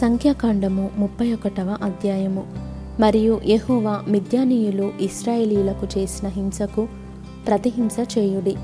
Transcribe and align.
సంఖ్యాకాండము 0.00 0.90
ముప్పై 0.96 1.32
ఒకటవ 1.32 1.76
అధ్యాయము. 1.82 2.44
మరియు 3.00 3.40
యహోవా 3.46 4.04
మిద్యానీయులు 4.08 4.92
ఇస్రాయేలీలకు 5.00 5.98
చేసిన 5.98 6.28
హింసకు 6.28 6.88
ప్రతిహింస 7.46 7.96
చేయుడి. 8.18 8.56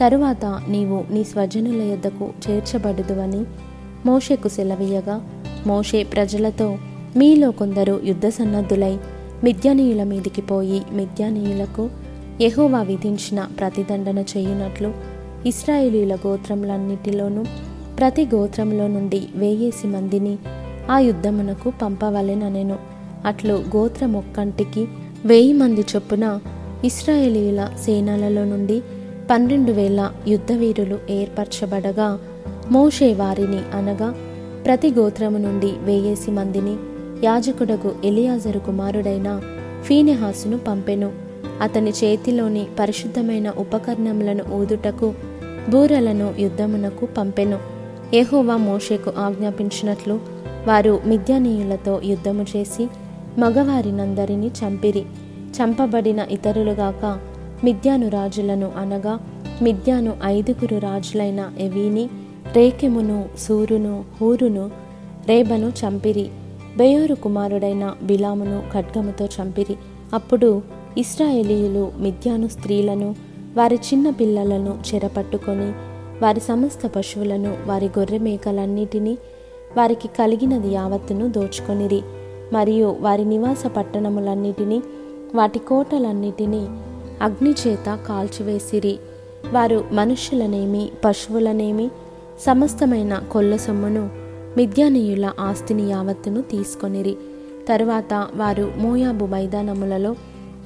తరువాత 0.00 0.60
నీవు 0.68 1.12
నీ 1.12 1.24
స్వజనుల 1.24 1.82
యొద్దకు 1.82 2.30
చేర్చబడుదువని 2.50 3.44
మోషేకు 4.06 4.48
సెలవీయగా 4.48 5.30
మోషే 5.66 6.02
ప్రజలతో 6.02 6.78
మీలో 7.16 7.50
కొందరు 7.50 8.00
యుద్ధ 8.04 8.28
సన్నద్ధులై 8.28 8.96
మిద్యానీయుల 9.44 10.02
మీదికి 10.02 10.42
పోయి 10.42 10.82
మిద్యానీయులకు 10.92 11.90
యహోవా 12.40 12.82
విధించిన 12.82 13.48
ప్రతిదండన 13.60 14.18
చేయునట్లు 14.18 14.94
ఇస్రాయేలీల 15.46 16.14
గోత్రములన్నిటిలోనూ 16.14 17.44
ప్రతి 17.98 18.26
గోత్రంలో 18.26 18.86
నుండి 18.86 19.28
వేయేసి 19.34 19.86
మందిని 19.86 20.38
ఆ 20.90 20.98
యుద్ధమునకు 20.98 21.72
పంపవలెననెను 21.82 22.76
అట్లు 23.26 23.64
గోత్రమొక్కంటికి 23.76 24.88
వెయ్యి 25.24 25.52
మంది 25.52 25.80
చొప్పున 25.80 26.40
ఇస్రాయేలీల 26.84 27.68
సేనలలో 27.84 28.44
నుండి 28.44 28.82
పన్నెండు 29.30 29.72
వేల 29.72 30.10
యుద్ధవీరులు 30.28 30.98
ఏర్పరచబడగా 31.10 32.18
మోషే 32.70 33.12
వారిని 33.12 33.76
అనగా 33.76 34.14
ప్రతి 34.66 34.90
గోత్రము 34.90 35.38
నుండి 35.38 35.66
వేయేసి 35.66 36.30
మందిని 36.30 36.76
యాజకుడకు 37.24 37.92
ఎలియాజరు 38.04 38.58
కుమారుడైన 38.58 39.40
ఫీనెహాసును 39.84 40.58
పంపెను. 40.58 41.12
అతని 41.62 41.90
చేతిలోని 41.90 42.66
పరిశుద్ధమైన 42.78 43.50
ఉపకరణములను 43.58 44.44
ఊదుటకు 44.54 45.14
బూరలను 45.70 46.34
యుద్ధమునకు 46.38 47.06
పంపెను. 47.06 47.58
యెహోవా 48.14 48.56
మోషేకు 48.56 49.12
ఆజ్ఞాపించినట్లు 49.18 50.35
వారు 50.66 51.00
మిథ్యానీయులతో 51.06 52.00
యుద్ధము 52.04 52.46
చేసి 52.56 52.88
మగవారినందరినీ 53.38 54.46
చంపిరి. 54.46 55.04
చంపబడిన 55.50 56.26
ఇతరులుగాక 56.30 57.18
మిథ్యాను 57.64 58.08
రాజులను 58.08 58.72
అనగా 58.76 59.18
మిథ్యాను 59.62 60.12
ఐదుగురు 60.24 60.78
రాజులైన 60.78 61.50
ఎవీని 61.58 62.08
రేకెమును 62.52 63.24
సూరును 63.38 64.04
హూరును 64.20 64.70
రేబను 65.28 65.72
చంపిరి. 65.84 66.28
బెయోరు 66.76 67.14
కుమారుడైన 67.14 67.94
బిలామును 68.02 68.62
ఖడ్గముతో 68.72 69.24
చంపిరి. 69.24 69.76
అప్పుడు 70.14 70.62
ఇస్రాయేలీయులు 70.98 71.92
మిథ్యాను 71.98 72.48
స్త్రీలను 72.48 73.14
వారి 73.56 73.74
చిన్న 73.74 74.10
పిల్లలను 74.10 74.78
చెరపట్టుకొని 74.94 75.72
వారి 76.22 76.40
సమస్త 76.40 76.86
పశువులను 76.86 77.56
వారి 77.66 77.86
గొర్రె 77.86 78.18
మేకలన్నిటినీ 78.18 79.18
వారికి 79.76 80.08
కలిగినది 80.08 80.72
యావత్తును 80.72 81.28
దోచుకొనిరి. 81.28 82.02
మరియు 82.52 82.96
వారి 83.00 83.24
నివాస 83.24 83.66
పట్టణములన్నిటినీ 83.66 84.82
వాటి 85.34 85.58
కోటలన్నిటినీ 85.58 86.66
అగ్నిచేత 87.22 87.98
కాల్చివేసిరి. 88.08 88.98
వారు 89.52 89.84
మనుష్యులనేమి 89.92 90.90
పశువులనేమి 91.04 91.90
సమస్తమైన 92.40 93.22
కొల్ల 93.32 93.56
సొమ్మును 93.56 94.10
మిద్యానీయుల 94.56 95.32
ఆస్తిని 95.40 95.90
యావత్తును 95.90 96.42
తీసుకొనిరి. 96.42 97.16
తరువాత 97.68 98.28
వారు 98.36 98.72
మోయాబు 98.76 99.24
మైదానములలో 99.24 100.14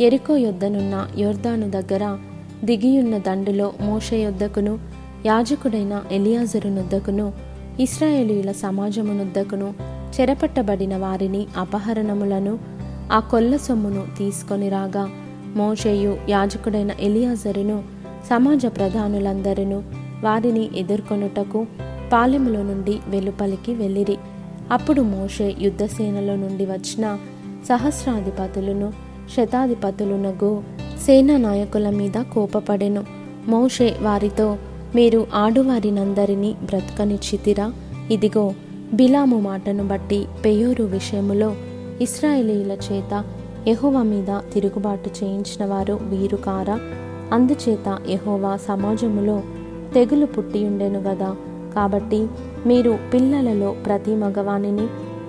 ఎరుకో 0.00 0.36
యొద్దనున్న 0.36 1.08
యోర్దాను 1.18 1.70
దగ్గర 1.70 2.18
దిగియున్న 2.64 3.18
దండులో 3.18 3.72
మోష 3.80 4.12
యొద్దకును 4.12 4.78
యాజకుడైన 5.26 6.02
ఎలియాజరునొద్దకును 6.12 7.32
ఇస్రాయేలీయుల 7.80 8.52
సమాజమునుద్దకును 8.52 9.74
చెరపట్టబడిన 10.20 10.96
వారిని 10.96 11.46
అపహరణములను 11.56 12.58
ఆ 13.12 13.20
కొల్ల 13.20 13.56
సొమ్మును 13.56 14.06
తీసుకొని 14.18 14.68
రాగా 14.68 15.08
మోషేయు 15.56 16.16
యాజకుడైన 16.28 16.90
ఎలియాజరును 17.00 17.82
సమాజ 18.30 18.66
ప్రధానులందరూ 18.66 19.82
వారిని 20.24 20.70
ఎదుర్కొనుటకు 20.76 21.66
పాలెములో 22.12 22.62
నుండి 22.62 22.98
వెలుపలికి 23.08 23.74
వెళ్ళిరి. 23.74 24.18
అప్పుడు 24.72 25.02
మోషే 25.02 25.56
యుద్ధసేనలో 25.60 26.36
నుండి 26.36 26.64
వచ్చిన 26.64 27.18
సహస్రాధిపతులను 27.68 28.92
శతాధిపతులునగు 29.36 30.62
సేనా 31.06 31.36
నాయకుల 31.36 31.90
మీద 31.90 32.22
కోపపడెను. 32.34 33.04
మోషే 33.48 33.96
వారితో 34.02 34.56
మీరు 34.94 35.26
ఆడువారినందరినీ 35.34 36.56
బ్రతకనిచ్చితిరా 36.64 37.72
ఇదిగో 38.10 38.54
బిలాము 38.94 39.40
మాటను 39.40 39.88
బట్టి 39.88 40.26
పెయోరు 40.44 40.82
విషయములో 40.82 41.54
ఇస్రాయేలీల 42.00 42.72
చేత 42.72 43.24
యెహోవా 43.68 44.02
మీద 44.02 44.52
తిరుగుబాటు 44.52 45.10
చేయించిన 45.24 45.64
వారు 45.64 45.98
వీరు 46.02 46.36
కారా. 46.36 46.80
అందుచేత 47.32 47.98
యహోవా 48.08 48.56
సమాజములో 48.56 49.42
తెగులు 49.94 50.26
పుట్టియుండెను 50.26 51.00
గదా. 51.00 51.36
కాబట్టి 51.74 52.26
మీరు 52.66 52.98
పిల్లలలో 53.14 53.76
ప్రతి 53.86 54.14
మగవానిని 54.14 54.86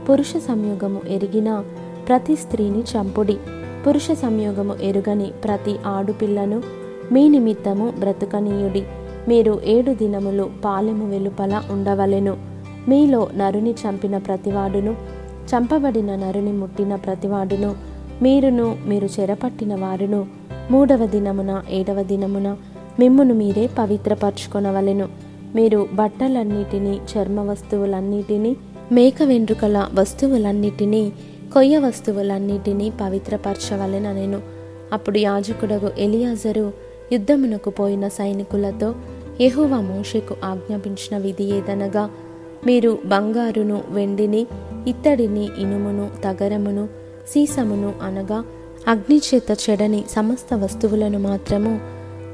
పురుష 0.09 0.38
సంయోగము 0.38 1.01
ఎరిగిన 1.09 1.63
ప్రతి 2.07 2.35
స్త్రీని 2.35 2.79
చంపుడి. 2.79 3.38
పురుష 3.88 4.11
సంయోగము 4.11 4.75
ఎరుగని 4.81 5.31
ప్రతి 5.44 5.75
ఆడుపిల్లను 5.85 6.63
మీ 7.11 7.29
నిమిత్తము 7.29 7.94
బ్రతుకనీయుడి. 8.00 8.83
మీరు 9.27 9.61
ఏడు 9.65 9.91
దినములు 9.91 10.49
పాలెము 10.65 11.09
వెలుపల 11.09 11.61
ఉండవలెను. 11.71 12.37
మీలో 12.87 13.27
నరుని 13.37 13.71
చంపిన 13.71 14.17
ప్రతివాడును 14.17 14.91
చంపబడిన 15.47 16.15
నరుని 16.15 16.51
ముట్టిన 16.51 16.95
ప్రతివాడును 16.95 17.75
మీరును 18.21 18.77
మీరు 18.85 19.09
చెరపట్టిన 19.19 19.75
వారును. 19.75 20.25
మూడవ 20.71 21.05
దినమున 21.05 21.63
ఏడవ 21.69 22.03
దినమున 22.03 22.57
మిమ్మును 22.99 23.33
మీరే 23.33 23.69
పవిత్రపరచుకొనవలెను. 23.79 25.07
మీరు 25.55 25.88
బట్టలన్నిటినీ 25.93 26.99
చర్మ 27.17 27.39
వస్తువులన్నిటినీ 27.39 28.55
మేక 28.91 29.23
వెంట్రుకల 29.23 29.88
వస్తువులన్నిటినీ 29.93 31.11
కొయ్య 31.53 31.77
వస్తువులన్నిటినీ 31.77 32.91
పవిత్రపరచవలెననెను. 33.01 34.39
అప్పుడు 34.93 35.17
యాజకుడగు 35.17 35.91
ఎలియాజరు 35.97 36.71
యుద్ధమునకు 37.11 37.69
పోయిన 37.69 38.07
సైనికులతో 38.07 38.95
యహోవా 39.41 39.81
మోషకు 39.81 40.35
ఆజ్ఞాపించిన 40.44 41.18
విధి 41.18 41.44
ఏదనగా 41.44 42.09
మీరు 42.66 43.00
బంగారును 43.06 43.84
వెండిని 43.90 44.47
ఇత్తడిని 44.88 45.50
ఇనుమును 45.57 46.09
తగరమును 46.24 46.90
సీసమును 47.28 47.94
అనగా 48.03 48.46
అగ్నిచేత 48.88 49.57
చెడని 49.69 50.03
సమస్త 50.09 50.53
వస్తువులను 50.53 51.19
మాత్రము 51.19 51.80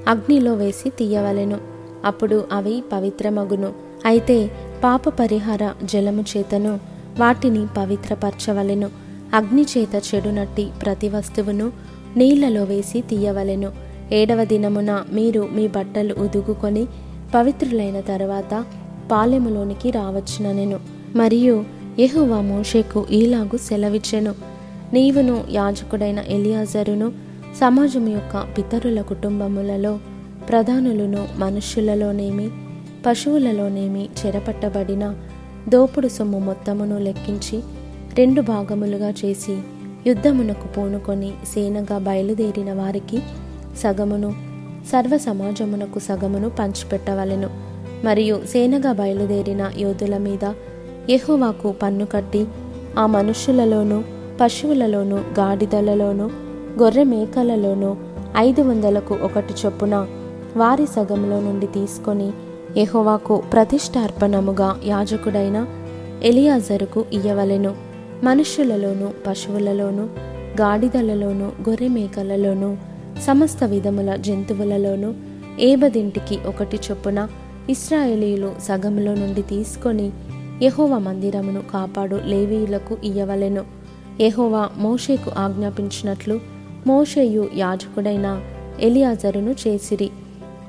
అగ్నిలో 0.08 0.54
వేసి 0.54 0.90
తీయవలెను. 0.90 1.58
అప్పుడు 2.06 2.46
అవి 2.52 2.84
పవిత్రమగును. 2.94 3.74
అయితే 4.06 4.52
పాప 4.84 5.10
పరిహార 5.10 5.74
జలము 5.84 6.26
చేతను 6.38 6.80
వాటిని 7.20 7.66
పవిత్రపరచవలెను. 7.78 8.90
అగ్నిచేత 9.34 10.16
చెడునట్టి 10.16 10.68
ప్రతి 10.82 11.10
వస్తువును 11.10 11.72
నీళ్ళలో 12.18 12.64
వేసి 12.64 13.02
తీయవలెను. 13.02 13.87
ఏడవ 14.14 14.44
దినమున 14.46 15.04
మీరు 15.14 15.50
మీ 15.54 15.68
బట్టలు 15.68 16.16
ఉదుగుకొని 16.20 16.86
పవిత్రులైన 17.36 18.00
తర్వాత 18.00 18.66
పాలెములోనికి 19.12 19.92
రావచ్చుననెను. 19.92 20.80
మరియు 21.16 21.64
యెహోవా 22.00 22.42
మోషేకు 22.42 23.06
ఈలాగు 23.12 23.58
సెలవిచ్చెను. 23.58 24.36
నీవును 24.94 25.44
యాజకుడైన 25.50 26.20
ఎలియాజరును 26.20 27.12
సమాజం 27.58 28.08
యొక్క 28.08 28.48
పితరుల 28.58 29.02
కుటుంబములలో 29.02 30.00
ప్రధానులను 30.50 31.28
మనుష్యులలోనేమి 31.38 32.50
పశువులలోనేమి 33.06 34.10
చెరపట్టబడిన 34.26 35.16
దోపుడు 35.70 36.08
సొమ్ము 36.08 36.40
మొత్తమును 36.40 37.00
లెక్కించి 37.00 37.62
రెండు 38.18 38.42
భాగములుగా 38.42 39.10
చేసి 39.10 39.58
యుద్ధమునకు 40.08 40.68
పూనుకొని 40.68 41.32
సేనగా 41.54 41.98
బయలుదేరిన 41.98 42.74
వారికి 42.74 43.20
సగమును 43.78 44.34
సర్వ 44.92 45.18
సమాజమునకు 45.18 46.00
సగమును 46.00 46.50
పంచిపెట్టవలెను. 46.50 47.50
మరియు 48.06 48.40
సేనగా 48.46 48.92
బయలుదేరిన 48.92 49.72
యోధుల 49.80 50.18
మీద 50.18 50.46
యెహోవాకు 51.10 51.72
పన్ను 51.72 52.06
కట్టి 52.06 52.46
ఆ 53.00 53.06
మనుష్యులలోనూ 53.06 54.04
పశువులలోనూ 54.42 55.16
గాడిదలలోనూ 55.16 56.30
గొర్రె 56.80 57.04
మేకలలోనూ 57.04 57.96
ఐదు 58.38 58.62
వందలకు 58.62 59.18
ఒకటి 59.24 59.54
చొప్పున 59.66 60.08
వారి 60.58 60.86
సగంలో 60.86 61.40
నుండి 61.40 61.68
తీసుకొని 61.68 62.32
యెహోవాకు 62.78 63.44
ప్రతిష్టార్పణముగా 63.54 64.80
యాజకుడైన 64.86 65.68
ఎలియాజరుకు 66.24 67.06
ఇయ్యవలెను. 67.14 67.76
మనుష్యులలోనూ 68.24 69.10
పశువులలోనూ 69.28 70.04
గాడిదలలోనూ 70.62 71.46
గొర్రె 71.70 71.88
మేకలలోనూ 71.88 72.76
సమస్త 73.26 73.64
విధముల 73.64 74.16
జంతువులలోనూ 74.16 75.14
ఏబదింటికి 75.60 76.40
ఒకటి 76.48 76.80
చొప్పున 76.92 77.28
ఇస్రాయేలీలు 77.70 78.56
సగములో 78.62 79.16
నుండి 79.16 79.42
తీసుకొని 79.42 80.12
యహోవ 80.64 80.98
మందిరమును 80.98 81.62
కాపాడు 81.74 82.20
లేవీయులకు 82.26 82.98
ఇయ్యవలెను. 83.04 83.64
యహోవా 84.22 84.70
మోషేకు 84.78 85.32
ఆజ్ఞాపించినట్లు 85.38 86.40
మోషేయు 86.88 87.50
యాజకుడైన 87.56 88.42
ఎలియాజరును 88.80 89.56
చేసిరి. 89.68 90.10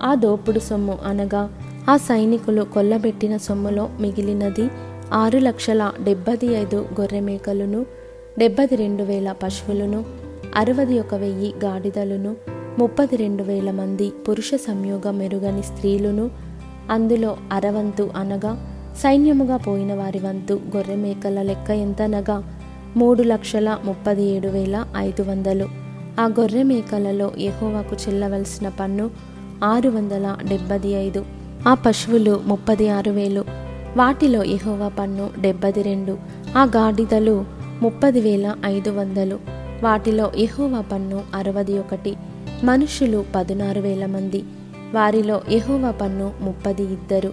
ఆ 0.02 0.14
దోపుడు 0.14 0.58
సొమ్ము 0.58 0.98
అనగా 1.06 1.50
ఆ 1.88 1.96
సైనికులు 1.96 2.62
కొల్లబెట్టిన 2.62 3.36
సొమ్ములో 3.36 3.88
మిగిలినది 4.00 4.70
ఆరు 5.12 5.38
లక్షల 5.38 5.92
డెబ్బది 6.04 6.46
ఐదు 6.46 6.76
గొర్రెమేకలను 7.00 7.86
డెబ్బది 8.38 8.76
రెండు 8.76 9.02
వేల 9.02 9.32
పశువులను 9.32 10.04
అరవది 10.56 11.00
ఒక 11.00 11.14
వెయ్యి 11.14 11.54
గాడిదలను 11.64 12.36
ముప్పది 12.78 13.16
రెండు 13.16 13.42
వేల 13.42 13.70
మంది 13.70 14.10
పురుష 14.10 14.54
సంయోగ 14.54 15.10
మెరుగని 15.10 15.62
స్త్రీలను 15.62 16.30
అందులో 16.90 17.36
అరవంతు 17.52 18.10
అనగా 18.16 18.74
సైన్యముగా 18.96 19.56
పోయిన 19.56 19.94
వారి 19.94 20.18
వంతు 20.18 20.60
గొర్రెమేకల 20.76 21.42
లెక్క 21.42 21.70
ఎంతనగా 21.70 22.60
మూడు 22.96 23.22
లక్షల 23.22 23.78
ముప్పది 23.84 24.24
ఏడు 24.24 24.48
వేల 24.48 24.86
ఐదు 24.96 25.22
వందలు. 25.22 25.68
ఆ 26.20 26.26
గొర్రె 26.26 26.62
మేకలలో 26.62 27.30
ఎహోవాకు 27.38 27.96
చెల్లవలసిన 27.96 28.68
పన్ను 28.68 29.10
ఆరు 29.64 29.90
వందల 29.90 30.36
డెబ్బది 30.48 30.92
ఐదు. 30.92 31.24
ఆ 31.68 31.74
పశువులు 31.74 32.40
ముప్పది 32.46 32.88
ఆరు 32.88 33.10
వేలు. 33.10 33.44
వాటిలో 33.96 34.44
ఎహోవా 34.44 34.88
పన్ను 34.88 35.30
డెబ్బది 35.40 35.82
రెండు. 35.82 36.18
ఆ 36.58 36.64
గాడిదలు 36.64 37.44
ముప్పది 37.82 38.20
వేల 38.20 38.56
ఐదు 38.64 38.90
వందలు. 38.90 39.57
వాటిలో 39.82 40.32
ఎహోవా 40.36 40.80
పన్ను 40.80 41.22
అరవది 41.34 41.78
ఒకటి 41.78 42.16
మనుషులు 42.64 43.24
పదునారు 43.34 43.80
వేల 43.80 44.06
మంది. 44.06 44.42
వారిలో 44.94 45.40
ఎహోవా 45.50 45.90
పన్ను 45.90 46.32
ముప్పది 46.40 46.82
ఇద్దరు. 46.82 47.32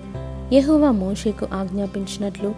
ఎహోవా 0.54 0.92
మోషేకు 0.92 1.48
ఆజ్ఞాపించినట్లు 1.54 2.54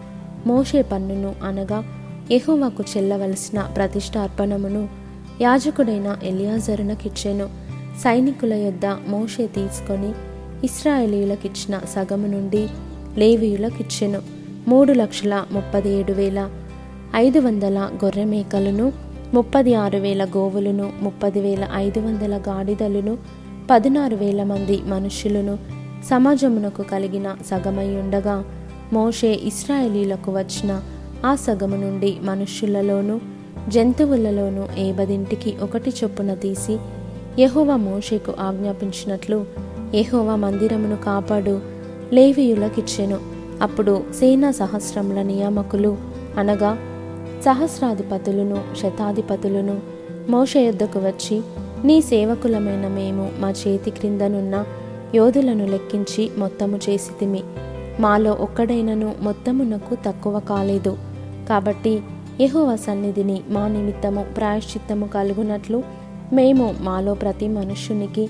మోషే 0.48 0.82
పన్నును 0.82 1.36
అనగా 1.44 1.84
ఎహోవాకు 2.32 2.84
చెల్లవలసిన 2.98 3.62
ప్రతిష్టార్పణమును 3.62 4.90
యాజకుడైన 5.42 6.18
ఎలియాజరునకిచ్చెను. 6.24 7.50
సైనికుల 8.04 8.54
యొద్ద 8.54 8.86
మోషే 8.86 9.48
తీసుకొని 9.48 10.12
ఇస్రాయేలీయులకిచ్చిన 10.64 11.80
సగము 11.80 12.28
నుండి 12.28 12.68
లేవీయులకిచ్చెను. 13.18 14.22
మూడు 14.68 14.94
లక్షల 14.94 15.46
ముప్పది 15.52 15.90
ఏడు 15.90 16.14
వేల 16.14 16.50
ఐదు 17.16 17.40
వందల 17.40 17.90
గొర్రె 18.06 18.26
మేకలను 18.26 19.07
ముప్పది 19.34 19.76
ఆరు 19.76 19.98
వేల 19.98 20.26
గోవులను 20.26 20.94
ముప్పది 21.02 21.42
వేల 21.42 21.68
ఐదు 21.74 22.00
వందల 22.00 22.38
గాడిదలను 22.38 23.18
పదినారు 23.72 24.16
వేల 24.16 24.44
మంది 24.44 24.82
మనుష్యులను 24.86 25.58
సమాజమునకు 26.10 26.84
కలిగిన 26.84 27.36
సగమై 27.50 27.88
ఉండగా 27.88 28.44
మోషే 28.94 29.40
ఇస్రాయేలీలకు 29.44 30.32
వచ్చిన 30.32 30.82
ఆ 31.26 31.36
సగము 31.36 31.76
నుండి 31.76 32.18
మనుష్యులలోనూ 32.22 33.20
జంతువులలోనూ 33.70 34.82
ఏబదింటికి 34.82 35.56
ఒకటి 35.62 35.90
చొప్పున 35.90 36.34
తీసి 36.34 36.78
యెహోవా 37.40 37.76
మోషేకు 37.76 38.34
ఆజ్ఞాపించినట్లు 38.40 39.46
యెహోవా 39.94 40.36
మందిరమును 40.36 40.96
కాపాడు 40.96 41.62
లేవియులకిచ్చెను. 42.14 43.20
అప్పుడు 43.62 44.04
సేనా 44.20 44.52
సహస్రముల 44.52 45.22
నియామకులు 45.22 45.98
అనగా 46.38 46.78
సహస్రాధిపతులను 47.46 48.64
శతాధిపతులను 48.82 49.80
మోష 50.30 50.58
యొద్దకు 50.58 51.00
వచ్చి 51.00 51.42
నీ 51.86 52.02
సేవకులమైన 52.02 52.88
మేము 52.88 53.32
మా 53.40 53.52
చేతి 53.52 53.92
క్రిందనున్న 53.92 54.66
యోధులను 55.16 55.66
లెక్కించి 55.66 56.32
మొత్తము 56.38 56.80
చేసితిమి. 56.90 57.44
మాలో 58.00 58.32
ఒక్కడైనను 58.32 59.16
మొత్తమునకు 59.22 59.96
తక్కువ 59.96 60.40
కాలేదు. 60.40 60.98
కాబట్టి 61.50 62.02
యెహోవా 62.42 62.76
సన్నిధిని 62.76 63.42
మా 63.50 63.68
నిమిత్తము 63.68 64.26
ప్రాయశ్చిత్తము 64.38 65.08
కలుగునట్లు 65.08 65.84
మేము 66.34 66.76
మాలో 66.82 67.14
ప్రతి 67.14 67.48
మనుష్యునికి 67.48 68.30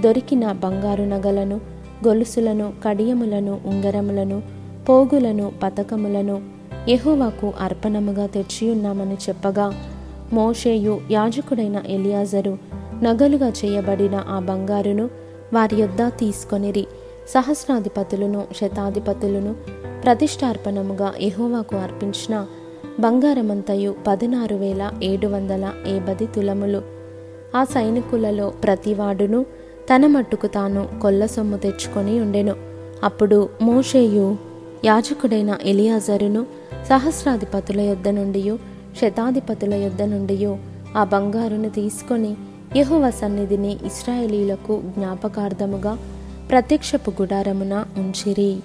దొరికిన 0.00 0.52
బంగారు 0.52 1.02
నగలను 1.02 1.60
గొలుసులను 2.06 2.72
కడియములను 2.84 3.60
ఉంగరములను 3.66 4.42
పోగులను 4.88 5.52
పతకములను 5.62 6.42
యహోవాకు 6.88 7.52
అర్పణముగా 7.60 8.26
తెచ్చియున్నామని 8.26 9.14
చెప్పగా 9.14 9.84
మోషేయు 10.32 11.00
యాజకుడైన 11.10 11.82
ఎలియాజరు 11.86 12.58
నగలుగా 13.02 13.48
చేయబడిన 13.48 14.24
ఆ 14.28 14.38
బంగారును 14.38 15.10
వారి 15.52 15.76
యొద్ద 15.76 16.08
తీసుకొనిరి. 16.08 16.86
సహస్రాధిపతులను 17.28 18.44
శతాధిపతులను 18.56 19.56
ప్రతిష్టార్పణముగా 20.04 21.12
ఎహోవాకు 21.20 21.76
అర్పించిన 21.76 22.46
బంగారమంతయు 23.00 23.94
పదినారు 24.06 24.54
వేల 24.54 24.90
ఏడు 25.02 25.26
వందల 25.26 25.72
ఏబది 25.86 26.26
తులములు. 26.26 26.82
ఆ 27.56 27.64
సైనికులలో 27.64 28.50
ప్రతివాడును 28.50 29.46
తన 29.94 30.06
మట్టుకు 30.06 30.46
తాను 30.46 30.88
కొల్ల 31.02 31.26
సొమ్ము 31.26 31.56
తెచ్చుకొని 31.56 32.20
ఉండెను. 32.20 32.54
అప్పుడు 33.04 33.48
మోషేయు 33.62 34.51
యాజకుడైన 34.84 35.58
ఎలియాజరును 35.62 36.46
సహస్రాధిపతుల 36.88 37.80
యొద్ద 37.80 38.08
నుండి 38.08 38.58
శతాధిపతుల 39.00 39.74
యొద్ద 39.74 40.02
నుండి 40.02 40.56
ఆ 40.96 41.04
బంగారును 41.04 41.70
తీసుకొని 41.70 42.36
యెహోవా 42.76 43.10
సన్నిధిని 43.10 43.72
ఇస్రాయేలీలకు 43.84 44.82
జ్ఞాపకార్థముగా 44.98 45.98
ప్రత్యక్షపు 46.50 47.10
గుడారమున 47.10 47.84
ఉంచిరి. 47.96 48.60